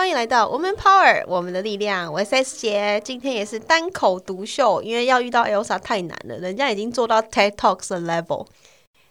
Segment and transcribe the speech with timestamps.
[0.00, 2.10] 欢迎来到 Woman Power，我们的力量。
[2.10, 8.46] 我是 S 姐，今天也是单口独秀，因为要遇到 Elsa 太难了，人家已经做到 TED Talks 的 level，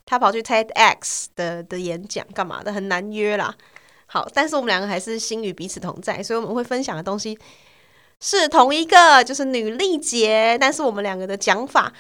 [0.03, 3.55] 他跑去 TEDx 的的演讲干嘛的，很难约啦。
[4.07, 7.37] 好，但是我们两个还是心与彼此同在，所以我们会分享的东西
[8.19, 10.57] 是同一个，就是女力节。
[10.59, 11.93] 但是我们两个的讲法，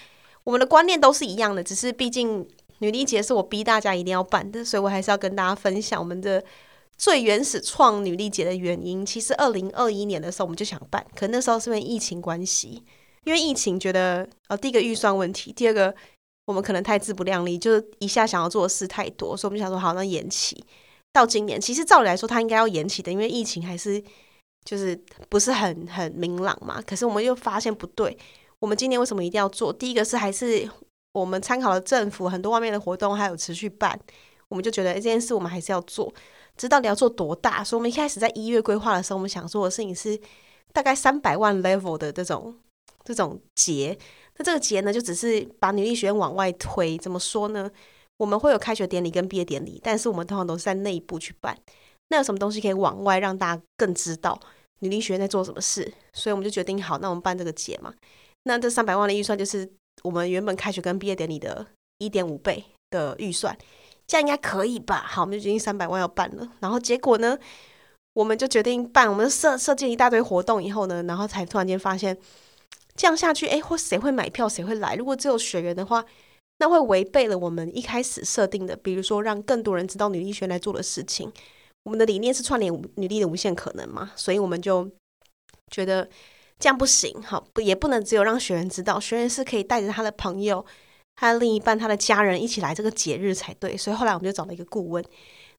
[0.43, 2.43] 我们的观念都是一样的，只是毕竟
[2.79, 6.43] 女力节是我逼大家一定要办的，所以我还是要跟大家分享我们的。
[6.99, 12.83] 最原始创女力节的原因，其实二零二一年的时候我们就想办，可那时候是因为疫情关系，
[13.23, 15.95] 因为疫情觉得呃第一个预算问题，第二个
[16.45, 20.61] 我们可能太自不量力，就是一下想要做的事太多，所以我们想说好那延期
[21.13, 21.59] 到今年。
[21.59, 24.03] 其实照理来说，它应该要延期的，因为疫情还是
[24.65, 26.81] 就是不是很很明朗嘛。
[26.81, 28.17] 可是我们又发现不对，
[28.59, 29.71] 我们今年为什么一定要做？
[29.71, 30.69] 第一个是还是
[31.13, 33.97] 我们参考了政府很多外面的活动，还有持续办，
[34.49, 36.13] 我们就觉得这件事我们还是要做。
[36.59, 40.19] 知道你要做多大，所以我们一开始在一月规划的时候，我们想做的事情是
[40.73, 42.53] 大概三百万 level 的这种
[43.05, 43.97] 这种节。
[44.35, 46.97] 那这个节呢，就只是把女力学院往外推。
[46.97, 47.71] 怎么说呢？
[48.17, 51.57] 我们会有开学典礼跟毕业典礼，但是我们通常都是在内部去办。
[52.09, 54.37] 那有什么东西可以往外让大家更知道
[54.79, 55.93] 女力学院在做什么事？
[56.11, 57.93] 所以我们就决定好，那我们办这个节嘛。
[58.43, 59.69] 那这三百万的预算就是
[60.03, 61.65] 我们原本开学跟毕业典礼的
[61.99, 63.57] 一点五倍的预算。
[64.09, 65.05] 这样应该可以吧？
[65.07, 66.49] 好，我们就决定三百万要办了。
[66.61, 67.37] 然后结果呢，
[68.13, 72.17] 我们就决定办，我们设设计一大堆活动以后呢，然后才突然间发现，
[72.95, 74.95] 这样下去，哎，或谁会买票，谁会来？
[74.95, 76.03] 如果只有学员的话，
[76.57, 81.31] 那会违背了我们一开始设定的，比如说让更多人知道女力学来做的事情。
[81.83, 84.89] 我们的理念是串联女力的无限可能嘛，所以我们就
[85.69, 86.09] 觉得
[86.57, 90.65] 这样不行，好，不也不能只有让学员知道，学员是可以带着他的朋友。
[91.19, 95.03] 他的另一半、他的家人一起来这个节日才对，所以后来我们就找了一个顾问。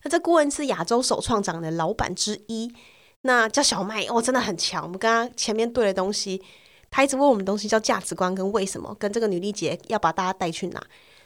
[0.02, 2.72] 那这顾问是亚洲首创长的老板之一，
[3.20, 4.82] 那叫小麦哦，真的很强。
[4.82, 6.42] 我们跟他前面对的东西，
[6.90, 10.82] 他一直问我们东西叫价值观跟为什么，跟这个女力节要把大家带去哪。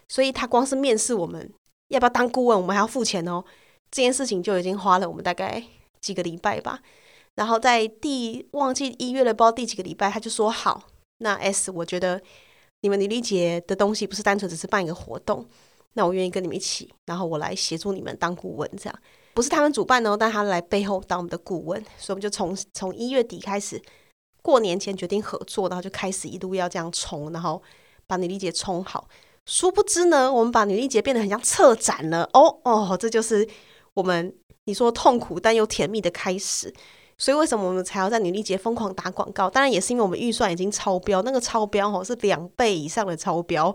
[0.08, 1.48] 所以他光是面试我们
[1.90, 3.44] 要不要当顾问，我们还要付钱哦。
[3.92, 5.62] 这件事情就已经花了我们大概
[6.00, 6.80] 几个礼拜吧。
[7.36, 10.82] 然后在第忘记一月的不知道第几个礼拜，他就说好。
[11.18, 12.20] 那 S 我觉得。
[12.84, 15.42] 你们女力节的东西不是单纯只是办一个活动，
[15.94, 18.98] 那我愿意跟你们一起，然后我来协助你们当顾问，这样
[19.32, 23.80] 不是他们主办哦，但他来背后当我们的顾问，所以我们就从从一月底开始，
[24.42, 27.62] 过年前决定合作，然后就开始一路要这样冲，然后
[28.06, 29.08] 把女力节冲好。
[29.46, 33.48] 殊不知呢，我们把女力节变得很像策展了哦哦，这就是
[33.94, 36.70] 我们你说痛苦但又甜蜜的开始。
[37.16, 39.48] 所以为什么我们才要在女力节疯狂打广告？
[39.48, 43.74] 当然也是因为我们预算已经超标，那个超标哦是两倍以上的超标。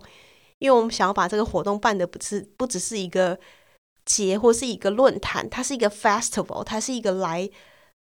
[0.60, 3.40] 因为我们想要把这个活动办的不是不只是一个
[4.04, 7.50] 节或是一个论坛，它是一个 festival，它是一个来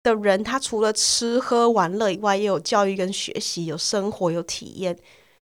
[0.02, 4.98] 的人，他除了吃喝玩乐以外，也有教育跟学习，有生活有体验，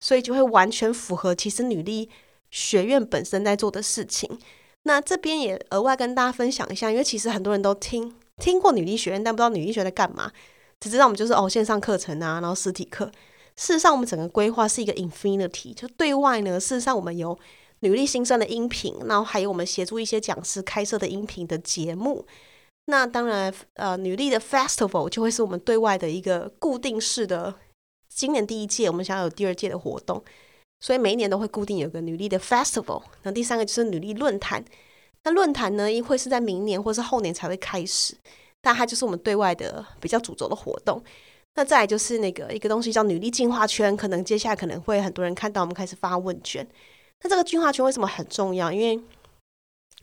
[0.00, 2.10] 所以就会完全符合其实女力
[2.50, 4.38] 学院本身在做的事情。
[4.82, 8.14] 那这边也额外跟大家分享一下，因为其实很多人都听。
[8.38, 10.32] 听过女力学院，但不知道女力学院在干嘛，
[10.80, 13.10] 只知道我们就是哦线上课程啊，然后实体课。
[13.56, 17.36] 事实上，我们整个规划是一个 infinity，就对外呢，事实上我们有
[17.80, 22.24] 女力新生的音频，然后还有我们协助一些讲师开设的音频的节目。
[22.86, 27.54] 那当然，呃，女力的 festival 就会是我们对外的一个固定式的。
[28.08, 30.22] 今年第一届，我们想要有第二届的活动，
[30.80, 33.02] 所以每一年都会固定有个女力的 festival。
[33.24, 34.64] 那第三个就是女力论坛。
[35.24, 38.16] 那论坛呢，会是在明年或是后年才会开始，
[38.62, 41.02] 但它就是我们对外的比较主轴的活动。
[41.54, 46.66] 那再来就是那个一个东西叫女力进化圈，可能接下来可能会很多人看到我们开始发问卷。
[47.22, 48.70] 那这个进化圈为什么很重要？
[48.70, 49.02] 因为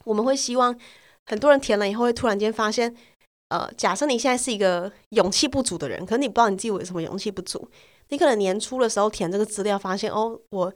[0.04, 0.78] 我们会希望
[1.26, 2.94] 很多人填了以后，会突然间发现，
[3.50, 7.68] 呃，假设你现在是一个勇气不足的人，可能你不知道你自己为什么勇气不足，
[8.10, 10.74] 你可能年初的时候填这个资料，发现哦，我。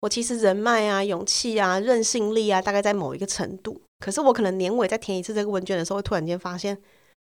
[0.00, 3.80] 我其实人脉啊、勇气啊、韧性力啊，大概在某一个程度。
[3.98, 6.78] 可是我可能年尾再填一次这个问卷的时候，会突然间发现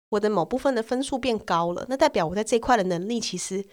[0.09, 1.83] 我的某部分的分数变高了。
[1.89, 3.65] 那代表我在这块的能力，其实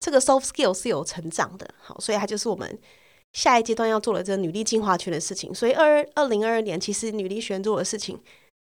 [0.00, 1.66] 这个 soft skill 是有成长的。
[1.80, 2.78] 好，所以它就是我们
[3.32, 5.54] 下一阶段要做的这个女力进化圈的事情。
[5.54, 8.20] 所以二二零二二年，其实女力学做的事情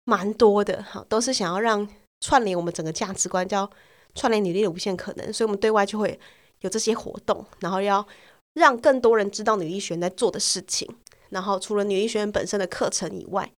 [0.05, 0.81] 蛮多的。
[0.85, 1.89] 好，都是想要让
[2.21, 3.69] 串联我们整个价值观，叫
[4.15, 5.33] 串联女力的无限可能。
[5.33, 6.17] 所以我们对外就会
[6.61, 8.07] 有这些活动，然后要。
[8.55, 10.89] 让更多人知道女力学院在做的事情，
[11.31, 13.51] 然后除了女力学院本身的课程以外，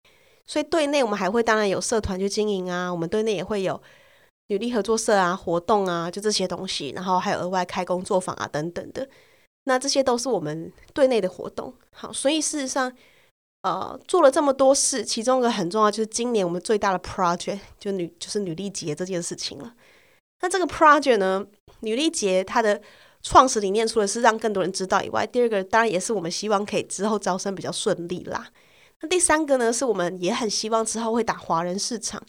[0.47, 3.81] 所以对内我们还会当然有社团去经营啊，我们对内也会有
[4.49, 9.09] 女力合作社啊、活动啊，就这些东西，然后还有额外开工作坊啊等等的，
[9.65, 11.75] 那这些都是我们对内的活动。
[11.93, 12.93] 好，所以事实上，
[13.63, 19.75] 呃，做了这么多事，其中一个很重要就是今年我们最大的 project 就女就是女力节这件事情了。
[20.41, 21.45] 那这个 project 呢，
[21.81, 22.81] 女力节它的
[23.28, 28.46] 创始理念除了是让更多人知道以外，第二个当然也是我们希望可以之后招生比较顺利啦。
[29.00, 32.23] 那第三个呢，是我们也很希望之后会打华人市场。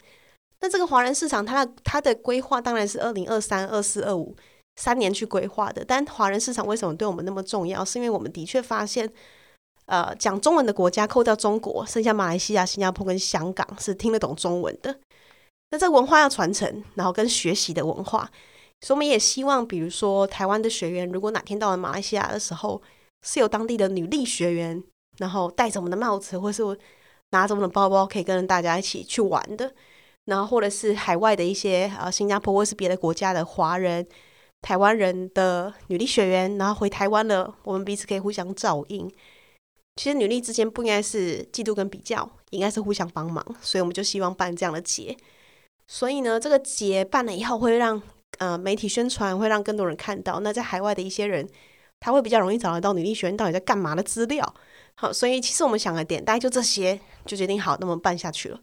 [0.60, 4.34] 那这个华人市场，它的它的规划当然是二零二三、二四、二五
[4.76, 5.84] 三年去规划的。
[5.84, 7.84] 但华人市场为什么对我们那么重要？
[7.84, 9.08] 是因为我们的确发现。
[9.90, 14.94] 呃，讲中文的国家扣掉中国，剩下马来西亚、新加坡跟香港是听得懂中文的。
[15.70, 18.30] 那这文化要传承，然后跟学习的文化，
[18.80, 22.80] 所以我们也希望，比如说台湾的学员，如果哪天到了马来西亚的时候，
[23.22, 24.82] 是有当地的女力学员，
[25.18, 26.62] 然后戴着我们的帽子，或是
[27.30, 29.74] 拿着我们的包包，可以跟大家一起去玩的。
[30.26, 34.06] 然后或者是海外的一些呃新加坡或是别的国家的华人、
[34.60, 39.10] 台湾人的女力学员，然后回台湾了，我们彼此可以互相照应。
[39.96, 45.16] 其实女力之间不应该是嫉妒跟比较，应该是互相帮忙，所以我们就希望办这样的节。
[45.88, 48.00] 所以呢，这个节办了以后，会让
[48.38, 50.40] 呃媒体宣传，会让更多人看到。
[50.40, 51.48] 那在海外的一些人，
[52.00, 54.54] 他会比较容易找得到女力学院到底在干嘛的资料。
[54.96, 58.60] 好，所以其实我们想的点大概就这些，就决定好那么办下去了。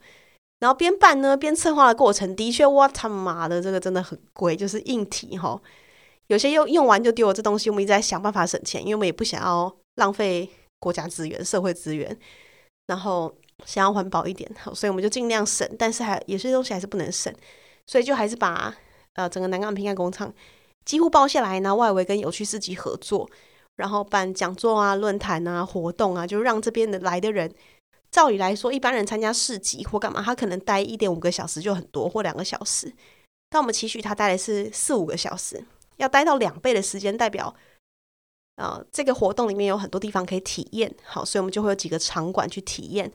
[0.60, 5.62] 然后边办呢，边策划的过程，的确，我他妈的这个真的很贵，就是硬体哈，
[6.28, 7.34] 有些用用完就丢了。
[7.34, 10.50] 这东西我们一直在想办法省钱，因为我们也不想要浪费。
[10.78, 12.16] 国家资源、社会资源，
[12.86, 13.34] 然后
[13.66, 17.34] 想要环保一点，好，所以我们就尽量省，但是还有些东西还是不能省，
[17.88, 18.76] 所以就还是把
[19.16, 20.34] 呃整个南港平安工厂
[20.86, 23.30] 几乎包下来，呢外围跟有趣市集合作，
[23.76, 27.54] 然后办讲座啊、论坛啊、活动啊，就让这边的来的人，
[28.12, 32.94] 照理来说，一般人参加市集或干嘛，他可能待一点五个小时就很多，或两个小时，
[33.50, 35.66] 但我们期许他待的是四五个小时，
[35.98, 37.56] 要待到两倍的时间，代表。
[38.56, 43.12] 啊，这个活动里面有很多地方可以体验，好，所以我们就会有几个场馆去体验、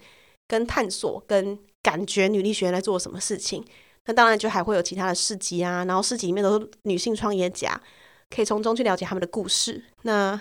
[0.47, 3.65] 跟探索、跟感觉女力学院在做什么事情。
[4.11, 7.81] 那当然就还会有其他的市集啊，然后市集里面都是女性创业家，
[8.29, 9.85] 可以从中去了解他们的故事。
[10.03, 10.41] 那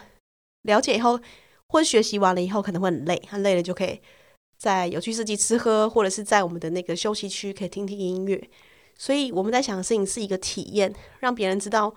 [0.64, 1.20] 了解以后，
[1.68, 4.02] 或者学习完了以后可能会很累，很累了就可以
[4.58, 8.50] 在有趣市集吃喝，或者是在我们的那个休息区可以听听音乐。
[8.98, 11.94] 所以我们在想的事情是一个体验，让别人知道。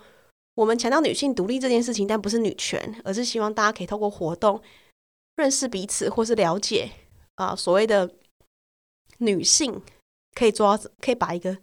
[0.55, 4.61] 我们强调女性独立这件事情，但不是女权，而是希望大家可以透过活动
[5.37, 6.91] 认识彼此，或是了解
[7.33, 8.07] 啊所谓的
[9.17, 9.81] 女性
[10.35, 11.57] 可以做到，可以把一个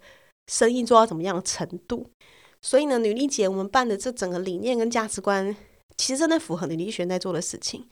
[0.47, 2.09] 生意做到怎么样的程度。
[2.63, 5.57] 所以呢，女力节我们办的这整个理念跟价值观，
[5.97, 7.89] 其实真的符合女力学在做的事情。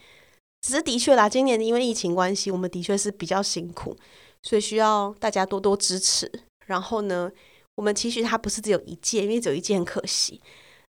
[0.60, 3.96] 只是的确啦，今年因为疫情关系，我们的确是比较辛苦，
[4.42, 6.30] 所以需要大家多多支持。
[6.66, 7.30] 然后呢，
[7.76, 10.40] 我们其实它不是只有一届，因为只有一届很可惜。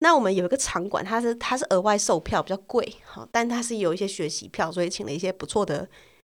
[0.01, 5.87] 那我们有一个场馆，它是它是额外售票比较贵，好，但它是有一些学习票，所以请了一些不错的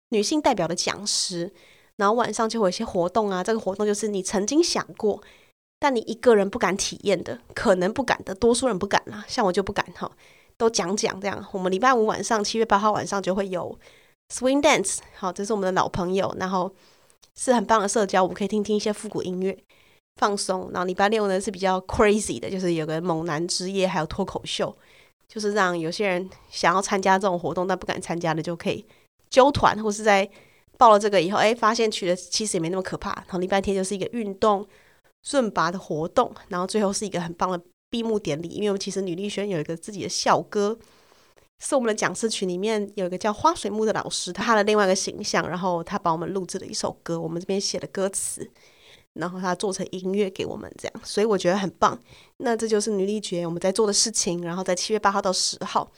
[0.08, 1.50] 女性代表的讲师，
[1.96, 3.42] 然后晚上就会有一些活动啊。
[3.42, 5.22] 这个活动就是你曾经想过，
[5.78, 10.10] 但你一个人不敢体验的，可能不敢的，多数人不敢啦，像我就不敢哈，
[10.56, 11.44] 都讲讲这样。
[11.52, 13.78] 我们礼拜五晚上七月八号晚上就会有
[14.34, 16.72] swing dance，好，这是我们的老朋友，然后
[17.36, 19.58] 是很棒的社交，我们可以听听一些复古音乐。
[20.20, 24.76] 放松，然后礼拜六呢是比较 crazy 的，就是有个猛男之夜，还有脱口秀，
[25.26, 28.84] 就是让有些人想要参加这种活动但不敢参加的，就可以
[29.30, 30.28] 揪团，或是在
[30.82, 33.12] 报了这个以后，哎，发现去的其实也没那么可怕。
[33.12, 34.67] 然后礼拜天就是一个运动
[35.23, 38.49] 顺拔的活动，然后最后是一个很棒的闭幕典礼。
[38.49, 40.76] 因为我们其实女力学有一个自己的校歌，
[41.64, 48.50] 是我们的讲师群里面有一个叫花水木的老师，他的另外一个形象，然后他帮我们录制了一首歌，我们这边写的歌词。
[49.14, 51.97] 然后他做成音乐给我们，这样，所以我觉得很棒。
[52.38, 54.42] 那这就是女力节我们在做的事情。
[54.42, 55.92] 然后在七月八号到十号，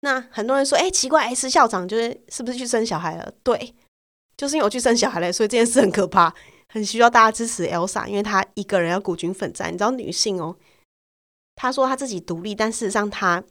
[0.00, 3.32] 那很多人说，哎，奇怪，S 校长就是是不是去生小孩了？
[3.42, 3.74] 对，
[4.38, 6.32] 就是因为我去生小孩了，所以这件事很可怕，
[6.72, 9.68] 很需要大家支持 Elsa，因为她一个人要孤军奋战。
[9.68, 10.56] 你知道女性哦，
[11.56, 13.42] 她说她自己独立，但事实上她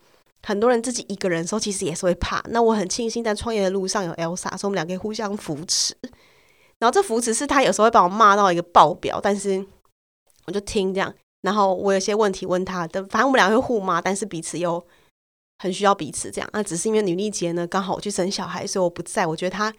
[0.41, 2.41] 很多人自己一个人的时候，其实也是会怕。
[2.49, 5.93] 那我很庆幸在创业的路上有 Elsa，所以我们两个互相扶持。
[6.79, 9.65] 然后这扶持是她有时候会把我骂到一个爆表，但是
[10.45, 11.13] 我就听这样。
[11.41, 14.81] 然后我有些问题问她的，反正我们俩会互骂，但是彼此又
[15.59, 16.49] 很需要彼此这样。
[16.53, 19.25] 那只是因为女力节呢，刚好我去生小孩，所以我不在。
[19.25, 19.73] 我觉得她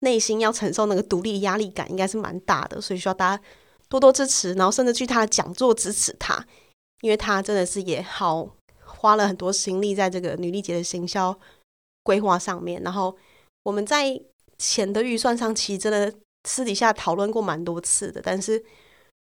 [0.00, 3.42] 内心要承受那个独立压力感应该是蛮大的，所以需要大家
[3.88, 6.44] 多多支持，然后甚至去他的讲座支持他，
[7.00, 8.48] 因为他真的是也好
[8.84, 11.38] 花了很多心力在这个女力节的行销
[12.02, 12.82] 规划上面。
[12.82, 13.16] 然后
[13.62, 14.20] 我们在
[14.58, 16.12] 钱的预算上，其实真的。
[16.46, 18.62] 私底下讨论过蛮多次的，但是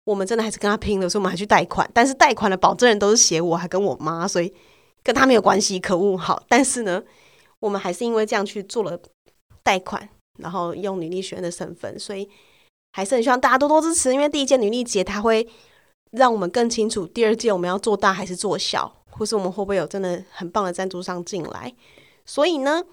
[0.03, 1.87] 我们真的还是跟他拼了，所以我们还去贷款。
[1.93, 4.51] 但是贷款的保证人都是写我，还跟我妈，所以
[5.03, 5.79] 跟他没有关系。
[5.79, 7.03] 可恶，好，但是呢，
[7.59, 8.99] 我们还是因为这样去做了
[9.61, 10.09] 贷款，
[10.39, 12.27] 然后用女力学院的身份，所以
[12.91, 14.13] 还是很希望大家多多支持。
[14.13, 15.47] 因为第一届女力节，它会
[16.11, 21.73] 让我们更清楚第二届我们要做大还是做小，或是我们会不会有真的很棒的赞助商进来。
[22.25, 22.83] 所以呢，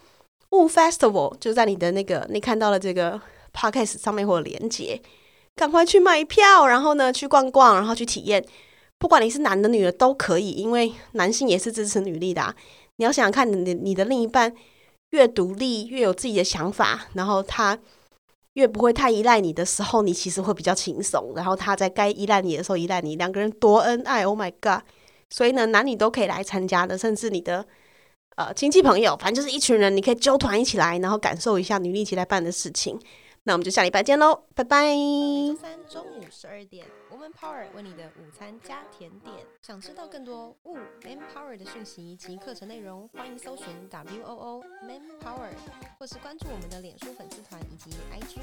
[0.51, 3.21] 雾 Festival 就在你的那个你看到了这个
[3.53, 5.01] Podcast 上面会有连接，
[5.55, 8.45] 赶快去买票，然后呢去逛逛，然后去体验。
[8.99, 12.55] 不管你是男的女的都可以，因为男性也是支持女力的。
[12.97, 14.55] 你要想想看，你你的另一半
[15.11, 17.79] 越独立，越有自己的想法，然后他
[18.55, 21.33] 越不会太依赖你的时候，你其实会比较轻松。
[21.35, 24.83] 然后他在该依赖你的时候依赖你，两个人多恩爱！Oh my god！
[25.31, 27.65] 所以呢，男女都可以来参加的，甚至你的
[28.37, 32.99] 呃亲戚朋友，反正就是一群人，你可以揪团一起来，然后感受一下女力一起来办的事情。
[33.51, 34.95] 那我们就下礼拜见喽，拜拜。
[34.95, 39.45] 周三中午十二点，Woman Power 为你的午餐加甜点。
[39.61, 45.51] 想知道更多 Wo Man Power 的讯息及课程内容，欢迎搜寻 W O O Man Power，
[45.99, 48.39] 或是关注我们的脸书粉丝团以及 IG，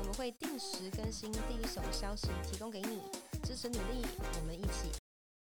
[0.00, 3.00] 我们会定时更新第一手消息，提供给你
[3.42, 4.04] 支持努力，
[4.38, 4.90] 我们一起